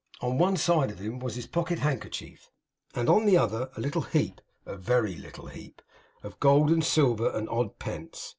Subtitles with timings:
[0.19, 2.49] On one side of him was his pocket handkerchief;
[2.95, 5.79] and on the other a little heap (a very little heap)
[6.23, 8.29] of gold and silver, and odd pence.